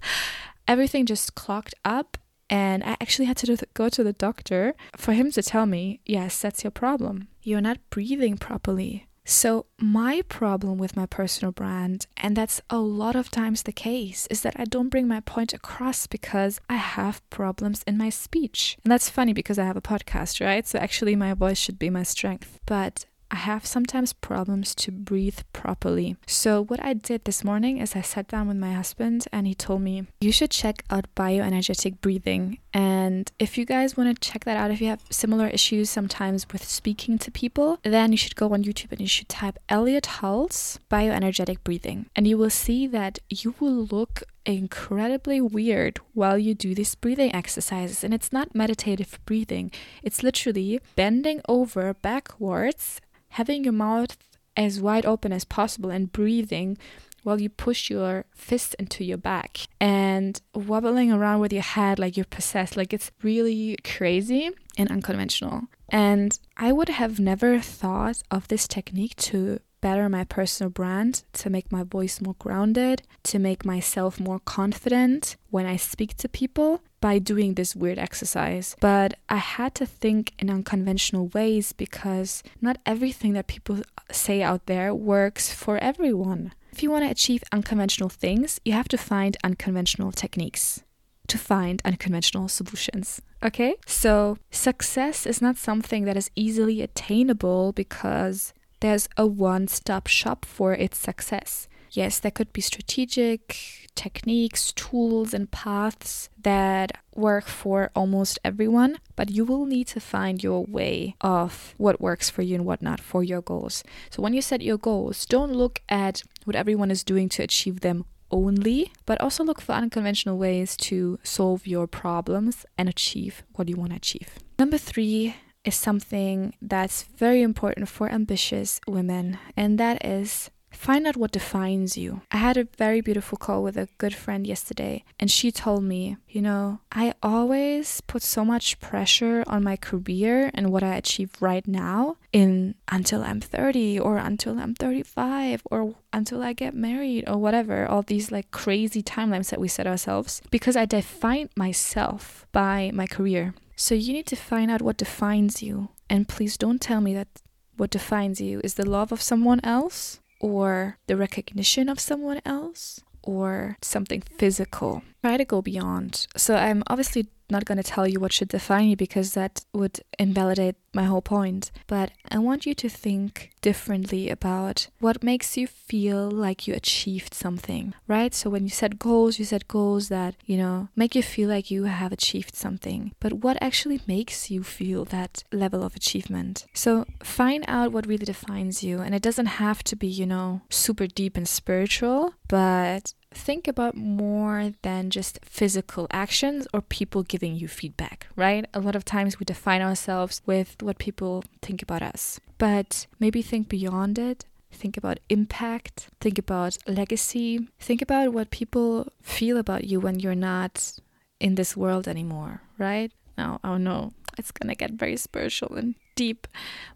everything 0.67 1.05
just 1.05 1.35
clogged 1.35 1.73
up 1.83 2.17
and 2.49 2.83
I 2.83 2.97
actually 3.01 3.25
had 3.25 3.37
to 3.37 3.67
go 3.73 3.89
to 3.89 4.03
the 4.03 4.13
doctor 4.13 4.73
for 4.95 5.13
him 5.13 5.31
to 5.31 5.43
tell 5.43 5.65
me, 5.65 5.99
yes, 6.05 6.41
that's 6.41 6.63
your 6.63 6.71
problem. 6.71 7.27
You're 7.43 7.61
not 7.61 7.77
breathing 7.89 8.37
properly. 8.37 9.08
So, 9.29 9.67
my 9.77 10.24
problem 10.27 10.79
with 10.79 10.95
my 10.95 11.05
personal 11.05 11.51
brand, 11.51 12.07
and 12.17 12.36
that's 12.36 12.62
a 12.67 12.79
lot 12.79 13.15
of 13.15 13.29
times 13.29 13.62
the 13.62 13.71
case, 13.71 14.27
is 14.31 14.41
that 14.41 14.55
I 14.59 14.65
don't 14.65 14.89
bring 14.89 15.07
my 15.07 15.19
point 15.19 15.53
across 15.53 16.07
because 16.07 16.59
I 16.67 16.77
have 16.77 17.21
problems 17.29 17.83
in 17.86 17.95
my 17.95 18.09
speech. 18.09 18.79
And 18.83 18.91
that's 18.91 19.07
funny 19.07 19.33
because 19.33 19.59
I 19.59 19.65
have 19.65 19.77
a 19.77 19.81
podcast, 19.81 20.43
right? 20.43 20.65
So, 20.65 20.79
actually, 20.79 21.15
my 21.15 21.36
voice 21.36 21.59
should 21.59 21.77
be 21.77 21.91
my 21.91 22.01
strength. 22.01 22.59
But 22.65 23.05
I 23.31 23.36
have 23.36 23.65
sometimes 23.65 24.12
problems 24.12 24.74
to 24.75 24.91
breathe 24.91 25.39
properly. 25.53 26.17
So, 26.25 26.63
what 26.63 26.83
I 26.83 26.93
did 26.93 27.25
this 27.25 27.43
morning 27.43 27.77
is 27.77 27.95
I 27.95 28.01
sat 28.01 28.27
down 28.27 28.48
with 28.48 28.57
my 28.57 28.74
husband 28.74 29.27
and 29.31 29.45
he 29.45 29.53
told 29.53 29.81
me, 29.81 30.07
You 30.19 30.31
should 30.31 30.50
check 30.50 30.83
out 30.89 31.13
bioenergetic 31.15 32.01
breathing. 32.01 32.57
And 32.74 33.31
if 33.38 33.57
you 33.57 33.65
guys 33.65 33.95
want 33.95 34.09
to 34.19 34.29
check 34.29 34.45
that 34.45 34.57
out, 34.57 34.71
if 34.71 34.81
you 34.81 34.88
have 34.88 35.03
similar 35.12 35.48
issues 35.48 35.89
sometimes 35.89 36.48
with 36.51 36.63
speaking 36.63 37.19
to 37.19 37.29
people, 37.29 37.79
then 37.83 38.12
you 38.12 38.17
should 38.17 38.36
go 38.36 38.53
on 38.53 38.63
YouTube 38.63 38.91
and 38.91 39.01
you 39.01 39.07
should 39.07 39.29
type 39.29 39.59
Elliott 39.69 40.05
Hulse 40.19 40.79
bioenergetic 40.89 41.63
breathing. 41.63 42.07
And 42.15 42.27
you 42.27 42.38
will 42.38 42.50
see 42.50 42.88
that 42.88 43.19
you 43.29 43.53
will 43.59 43.86
look 43.86 44.24
incredibly 44.45 45.39
weird 45.39 46.00
while 46.13 46.38
you 46.38 46.55
do 46.55 46.74
these 46.74 46.95
breathing 46.95 47.33
exercises. 47.36 48.03
And 48.03 48.13
it's 48.13 48.33
not 48.33 48.55
meditative 48.55 49.19
breathing, 49.25 49.71
it's 50.01 50.24
literally 50.24 50.79
bending 50.95 51.41
over 51.48 51.93
backwards 51.93 53.01
having 53.29 53.63
your 53.63 53.74
mouth 53.74 54.17
as 54.55 54.81
wide 54.81 55.05
open 55.05 55.31
as 55.31 55.45
possible 55.45 55.89
and 55.89 56.12
breathing 56.12 56.77
while 57.24 57.39
you 57.39 57.50
push 57.50 57.89
your 57.89 58.25
fist 58.33 58.75
into 58.79 59.03
your 59.03 59.17
back 59.17 59.59
and 59.79 60.41
wobbling 60.53 61.12
around 61.12 61.39
with 61.39 61.53
your 61.53 61.62
head 61.62 62.00
like 62.00 62.15
you're 62.17 62.25
possessed. 62.25 62.77
Like 62.77 62.93
it's 62.93 63.12
really 63.21 63.77
crazy 63.83 64.51
and 64.77 64.89
unconventional. 64.89 65.63
And 65.89 66.38
I 66.57 66.71
would 66.71 66.89
have 66.89 67.19
never 67.19 67.59
thought 67.59 68.21
of 68.31 68.48
this 68.48 68.67
technique 68.67 69.15
to 69.17 69.59
better 69.81 70.07
my 70.09 70.24
personal 70.24 70.69
brand, 70.69 71.24
to 71.33 71.50
make 71.50 71.71
my 71.71 71.83
voice 71.83 72.21
more 72.21 72.36
grounded, 72.39 73.01
to 73.24 73.39
make 73.39 73.65
myself 73.65 74.19
more 74.19 74.39
confident 74.39 75.36
when 75.50 75.65
I 75.65 75.75
speak 75.75 76.15
to 76.17 76.29
people 76.29 76.81
by 77.01 77.19
doing 77.19 77.53
this 77.53 77.75
weird 77.75 77.98
exercise. 77.98 78.75
But 78.79 79.13
I 79.29 79.38
had 79.38 79.75
to 79.75 79.86
think 79.86 80.33
in 80.39 80.50
unconventional 80.50 81.27
ways 81.27 81.74
because 81.74 82.43
not 82.62 82.77
everything 82.86 83.33
that 83.33 83.48
people 83.48 83.81
say 84.12 84.41
out 84.41 84.65
there 84.65 84.93
works 84.93 85.53
for 85.53 85.77
everyone. 85.77 86.53
If 86.71 86.83
you 86.83 86.91
want 86.91 87.05
to 87.05 87.12
achieve 87.12 87.43
unconventional 87.51 88.09
things, 88.09 88.59
you 88.63 88.74
have 88.74 88.88
to 88.89 88.98
find 88.98 89.38
unconventional 89.43 90.12
techniques 90.12 90.83
to 91.29 91.38
find 91.38 91.81
unconventional 91.86 92.48
solutions. 92.48 93.21
Okay? 93.43 93.75
So, 93.86 94.38
success 94.51 95.25
is 95.25 95.41
not 95.41 95.57
something 95.57 96.03
that 96.05 96.17
is 96.17 96.29
easily 96.36 96.81
attainable 96.81 97.71
because 97.71 98.53
there's 98.79 99.09
a 99.17 99.25
one 99.25 99.67
stop 99.67 100.07
shop 100.07 100.45
for 100.45 100.74
its 100.74 100.98
success. 100.98 101.67
Yes, 101.91 102.19
there 102.19 102.31
could 102.31 102.53
be 102.53 102.62
strategic 102.62 103.89
techniques, 103.95 104.71
tools, 104.74 105.33
and 105.33 105.51
paths 105.51 106.29
that 106.41 106.91
work 107.15 107.45
for 107.45 107.91
almost 107.95 108.39
everyone, 108.45 108.98
but 109.15 109.29
you 109.29 109.43
will 109.43 109.65
need 109.65 109.88
to 109.88 110.00
find 110.00 110.41
your 110.41 110.63
way 110.65 111.15
of 111.19 111.74
what 111.77 112.00
works 112.00 112.29
for 112.29 112.41
you 112.41 112.55
and 112.55 112.65
what 112.65 112.81
not 112.81 113.01
for 113.01 113.24
your 113.24 113.41
goals. 113.41 113.83
So, 114.09 114.21
when 114.21 114.33
you 114.33 114.41
set 114.41 114.62
your 114.62 114.77
goals, 114.77 115.25
don't 115.25 115.51
look 115.53 115.81
at 115.89 116.24
what 116.45 116.55
everyone 116.55 116.91
is 116.91 117.03
doing 117.03 117.27
to 117.29 117.43
achieve 117.43 117.81
them 117.81 118.05
only, 118.31 118.91
but 119.05 119.19
also 119.19 119.43
look 119.43 119.59
for 119.59 119.74
unconventional 119.74 120.38
ways 120.38 120.77
to 120.77 121.19
solve 121.24 121.65
your 121.67 121.88
problems 121.88 122.65
and 122.77 122.88
achieve 122.88 123.43
what 123.55 123.67
you 123.67 123.75
want 123.75 123.91
to 123.91 123.98
achieve. 123.98 124.29
Number 124.57 124.77
three, 124.77 125.36
is 125.69 125.75
something 125.75 126.53
that's 126.61 127.03
very 127.03 127.41
important 127.41 127.88
for 127.89 128.09
ambitious 128.09 128.81
women, 128.88 129.38
and 129.55 129.79
that 129.79 130.03
is 130.03 130.49
find 130.71 131.05
out 131.05 131.17
what 131.17 131.31
defines 131.31 131.97
you. 131.97 132.21
I 132.31 132.38
had 132.38 132.57
a 132.57 132.67
very 132.77 133.01
beautiful 133.01 133.38
call 133.38 133.61
with 133.63 133.77
a 133.77 133.89
good 133.97 134.15
friend 134.15 134.47
yesterday, 134.47 135.03
and 135.19 135.29
she 135.29 135.51
told 135.51 135.83
me, 135.83 136.17
you 136.27 136.41
know, 136.41 136.79
I 136.91 137.13
always 137.21 138.01
put 138.01 138.23
so 138.23 138.43
much 138.43 138.79
pressure 138.79 139.43
on 139.45 139.63
my 139.63 139.75
career 139.75 140.49
and 140.53 140.71
what 140.71 140.83
I 140.83 140.95
achieve 140.95 141.31
right 141.39 141.67
now 141.67 142.17
in 142.33 142.75
until 142.88 143.21
I'm 143.23 143.41
30 143.41 143.99
or 143.99 144.17
until 144.17 144.57
I'm 144.59 144.73
35 144.73 145.61
or 145.69 145.95
until 146.11 146.41
I 146.41 146.53
get 146.53 146.73
married 146.73 147.25
or 147.27 147.38
whatever, 147.38 147.85
all 147.85 148.01
these 148.01 148.31
like 148.31 148.49
crazy 148.51 149.03
timelines 149.03 149.49
that 149.49 149.61
we 149.61 149.67
set 149.67 149.85
ourselves 149.85 150.41
because 150.49 150.75
I 150.75 150.85
define 150.85 151.49
myself 151.55 152.47
by 152.51 152.89
my 152.93 153.05
career. 153.05 153.53
So 153.79 153.95
you 153.95 154.12
need 154.12 154.25
to 154.27 154.36
find 154.36 154.69
out 154.69 154.81
what 154.81 154.98
defines 154.98 155.63
you. 155.63 155.88
And 156.09 156.27
please 156.27 156.57
don't 156.57 156.81
tell 156.81 157.00
me 157.00 157.13
that 157.13 157.29
what 157.77 157.91
defines 157.91 158.41
you 158.41 158.59
is 158.62 158.74
the 158.74 158.88
love 158.88 159.13
of 159.13 159.21
someone 159.21 159.62
else 159.63 160.19
or 160.41 160.98
the 161.07 161.15
recognition 161.15 161.88
of 161.88 161.98
someone 161.98 162.41
else 162.45 163.00
or 163.24 163.77
something 163.81 164.21
physical. 164.38 165.03
Try 165.21 165.38
to 165.38 165.45
go 165.45 165.61
beyond. 165.61 166.27
So 166.35 166.55
I'm 166.55 166.83
obviously 166.88 167.27
not 167.49 167.65
going 167.65 167.77
to 167.77 167.83
tell 167.83 168.07
you 168.07 168.19
what 168.19 168.31
should 168.33 168.49
define 168.49 168.89
you 168.89 168.95
because 168.95 169.33
that 169.33 169.65
would 169.73 169.99
invalidate 170.17 170.75
my 170.93 171.03
whole 171.03 171.21
point. 171.21 171.71
But 171.88 172.11
I 172.29 172.38
want 172.38 172.65
you 172.65 172.73
to 172.75 172.89
think 172.89 173.51
differently 173.61 174.29
about 174.29 174.88
what 174.99 175.23
makes 175.23 175.57
you 175.57 175.67
feel 175.67 176.29
like 176.29 176.67
you 176.67 176.73
achieved 176.73 177.33
something, 177.33 177.93
right? 178.07 178.33
So 178.33 178.49
when 178.49 178.63
you 178.63 178.69
set 178.69 178.99
goals, 178.99 179.39
you 179.39 179.45
set 179.45 179.67
goals 179.67 180.09
that, 180.09 180.35
you 180.45 180.57
know, 180.57 180.89
make 180.95 181.15
you 181.15 181.23
feel 181.23 181.49
like 181.49 181.71
you 181.71 181.85
have 181.85 182.11
achieved 182.11 182.55
something. 182.55 183.13
But 183.19 183.33
what 183.33 183.57
actually 183.61 184.01
makes 184.07 184.49
you 184.49 184.63
feel 184.63 185.05
that 185.05 185.43
level 185.51 185.83
of 185.83 185.95
achievement? 185.95 186.65
So 186.73 187.05
find 187.23 187.65
out 187.67 187.91
what 187.91 188.07
really 188.07 188.25
defines 188.25 188.83
you. 188.83 188.99
And 188.99 189.13
it 189.13 189.21
doesn't 189.21 189.47
have 189.47 189.83
to 189.85 189.95
be, 189.95 190.07
you 190.07 190.25
know, 190.25 190.61
super 190.69 191.07
deep 191.07 191.35
and 191.35 191.47
spiritual, 191.47 192.33
but 192.47 193.13
think 193.31 193.67
about 193.67 193.95
more 193.95 194.71
than 194.81 195.09
just 195.09 195.39
physical 195.43 196.07
actions 196.12 196.67
or 196.74 196.81
people 196.81 197.24
giving 197.24 197.55
you 197.55 197.67
feedback, 197.67 198.27
right? 198.36 198.65
A 198.74 198.79
lot 198.79 198.95
of 198.95 199.05
times 199.05 199.39
we 199.39 199.45
define 199.45 199.81
ourselves 199.81 200.41
with 200.45 200.75
what 200.81 200.98
people 200.98 201.43
think 201.62 201.81
about 201.81 202.01
us, 202.01 202.39
but 202.57 203.07
maybe 203.19 203.41
think 203.41 203.69
beyond 203.69 204.17
it. 204.17 204.45
Think 204.71 204.98
about 204.98 205.19
impact, 205.29 206.09
think 206.21 206.38
about 206.38 206.77
legacy, 206.88 207.67
think 207.79 208.03
about 208.03 208.33
what 208.33 208.51
people 208.51 209.12
feel 209.19 209.57
about 209.57 209.86
you 209.86 210.00
when 210.00 210.19
you're 210.19 210.36
not 210.36 210.93
in 211.39 211.55
this 211.55 211.75
world 211.75 212.07
anymore, 212.07 212.62
right? 212.77 213.12
Now, 213.36 213.59
oh 213.63 213.77
no, 213.77 214.13
it's 214.38 214.51
gonna 214.51 214.75
get 214.75 214.91
very 214.91 215.17
spiritual 215.17 215.75
and 215.75 215.95
deep, 216.15 216.48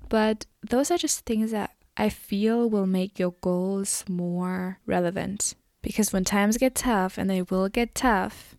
but 0.08 0.46
those 0.62 0.92
are 0.92 1.00
just 1.00 1.26
things 1.26 1.50
that 1.50 1.72
I 1.98 2.10
feel 2.10 2.70
will 2.70 2.86
make 2.86 3.18
your 3.18 3.34
goals 3.42 4.06
more 4.08 4.78
relevant 4.86 5.56
because 5.84 6.12
when 6.12 6.24
times 6.24 6.58
get 6.58 6.74
tough, 6.74 7.20
and 7.20 7.30
they 7.30 7.44
will 7.44 7.70
get 7.70 7.94
tough, 7.94 8.56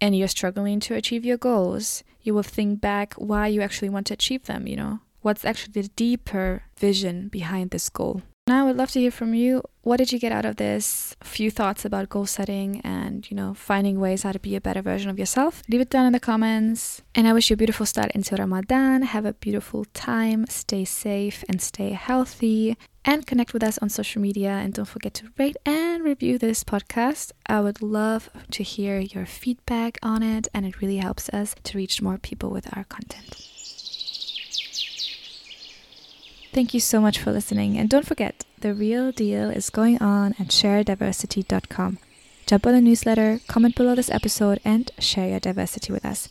and 0.00 0.14
you're 0.14 0.28
struggling 0.28 0.80
to 0.80 0.94
achieve 0.94 1.24
your 1.24 1.38
goals, 1.38 2.04
you 2.20 2.34
will 2.34 2.42
think 2.42 2.82
back 2.82 3.14
why 3.14 3.46
you 3.46 3.62
actually 3.62 3.88
want 3.88 4.06
to 4.08 4.14
achieve 4.14 4.44
them, 4.44 4.66
you 4.66 4.76
know? 4.76 4.98
What's 5.22 5.46
actually 5.46 5.80
the 5.80 5.88
deeper 5.88 6.64
vision 6.76 7.28
behind 7.28 7.70
this 7.70 7.88
goal? 7.88 8.20
Now 8.46 8.60
I 8.60 8.64
would 8.66 8.76
love 8.76 8.90
to 8.90 9.00
hear 9.00 9.10
from 9.10 9.32
you. 9.32 9.62
What 9.80 9.96
did 9.96 10.12
you 10.12 10.18
get 10.18 10.32
out 10.32 10.44
of 10.44 10.56
this? 10.56 11.16
A 11.22 11.24
few 11.24 11.50
thoughts 11.50 11.86
about 11.86 12.10
goal 12.10 12.26
setting 12.26 12.82
and, 12.82 13.30
you 13.30 13.34
know, 13.34 13.54
finding 13.54 13.98
ways 13.98 14.22
how 14.22 14.32
to 14.32 14.38
be 14.38 14.54
a 14.54 14.60
better 14.60 14.82
version 14.82 15.08
of 15.08 15.18
yourself. 15.18 15.62
Leave 15.66 15.80
it 15.80 15.88
down 15.88 16.04
in 16.04 16.12
the 16.12 16.20
comments. 16.20 17.00
And 17.14 17.26
I 17.26 17.32
wish 17.32 17.48
you 17.48 17.54
a 17.54 17.56
beautiful 17.56 17.86
start 17.86 18.10
into 18.12 18.36
Ramadan. 18.36 19.00
Have 19.00 19.24
a 19.24 19.32
beautiful 19.32 19.86
time. 19.94 20.44
Stay 20.50 20.84
safe 20.84 21.42
and 21.48 21.62
stay 21.62 21.90
healthy. 21.90 22.76
And 23.04 23.26
connect 23.26 23.52
with 23.52 23.62
us 23.62 23.78
on 23.78 23.90
social 23.90 24.22
media. 24.22 24.50
And 24.50 24.72
don't 24.72 24.86
forget 24.86 25.14
to 25.14 25.28
rate 25.38 25.56
and 25.66 26.02
review 26.02 26.38
this 26.38 26.64
podcast. 26.64 27.32
I 27.46 27.60
would 27.60 27.82
love 27.82 28.30
to 28.52 28.62
hear 28.62 28.98
your 28.98 29.26
feedback 29.26 29.98
on 30.02 30.22
it. 30.22 30.48
And 30.54 30.64
it 30.64 30.80
really 30.80 30.96
helps 30.96 31.28
us 31.28 31.54
to 31.64 31.76
reach 31.78 32.00
more 32.00 32.18
people 32.18 32.50
with 32.50 32.66
our 32.76 32.84
content. 32.84 33.50
Thank 36.54 36.72
you 36.72 36.80
so 36.80 37.00
much 37.00 37.18
for 37.18 37.32
listening. 37.32 37.76
And 37.76 37.90
don't 37.90 38.06
forget, 38.06 38.44
the 38.60 38.72
real 38.72 39.10
deal 39.10 39.50
is 39.50 39.70
going 39.70 40.00
on 40.00 40.34
at 40.38 40.48
sharediversity.com. 40.48 41.98
Jump 42.46 42.66
on 42.66 42.72
the 42.74 42.80
newsletter, 42.80 43.40
comment 43.48 43.74
below 43.74 43.94
this 43.94 44.10
episode, 44.10 44.60
and 44.64 44.90
share 44.98 45.30
your 45.30 45.40
diversity 45.40 45.92
with 45.92 46.04
us. 46.04 46.28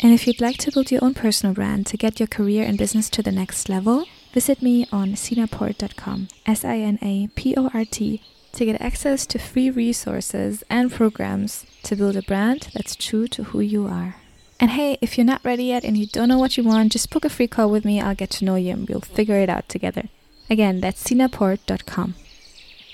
And 0.00 0.12
if 0.12 0.26
you'd 0.26 0.40
like 0.40 0.58
to 0.58 0.70
build 0.70 0.90
your 0.90 1.02
own 1.02 1.14
personal 1.14 1.54
brand 1.54 1.86
to 1.86 1.96
get 1.96 2.20
your 2.20 2.26
career 2.26 2.64
and 2.64 2.76
business 2.76 3.08
to 3.10 3.22
the 3.22 3.32
next 3.32 3.68
level, 3.68 4.04
visit 4.32 4.62
me 4.62 4.86
on 4.90 5.12
sinaport.com, 5.12 6.28
S 6.46 6.64
I 6.64 6.78
N 6.78 6.98
A 7.02 7.28
P 7.34 7.54
O 7.56 7.70
R 7.72 7.84
T, 7.84 8.22
to 8.52 8.64
get 8.64 8.80
access 8.80 9.26
to 9.26 9.38
free 9.38 9.70
resources 9.70 10.62
and 10.68 10.92
programs 10.92 11.66
to 11.84 11.96
build 11.96 12.16
a 12.16 12.22
brand 12.22 12.68
that's 12.74 12.96
true 12.96 13.26
to 13.28 13.44
who 13.44 13.60
you 13.60 13.86
are. 13.86 14.16
And 14.60 14.70
hey, 14.70 14.96
if 15.00 15.18
you're 15.18 15.24
not 15.24 15.44
ready 15.44 15.64
yet 15.64 15.84
and 15.84 15.96
you 15.96 16.06
don't 16.06 16.28
know 16.28 16.38
what 16.38 16.56
you 16.56 16.62
want, 16.62 16.92
just 16.92 17.10
book 17.10 17.24
a 17.24 17.30
free 17.30 17.48
call 17.48 17.70
with 17.70 17.84
me. 17.84 18.00
I'll 18.00 18.14
get 18.14 18.30
to 18.30 18.44
know 18.44 18.54
you 18.54 18.72
and 18.72 18.88
we'll 18.88 19.00
figure 19.00 19.36
it 19.36 19.48
out 19.48 19.68
together. 19.68 20.04
Again, 20.48 20.80
that's 20.80 21.02
sinaport.com. 21.02 22.14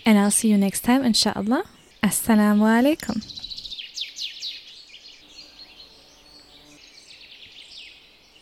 And 0.07 0.19
I'll 0.19 0.31
see 0.31 0.49
you 0.49 0.57
next 0.57 0.81
time, 0.81 1.05
inshallah. 1.05 1.65
Assalamu 2.03 2.65
alaikum. 2.65 3.48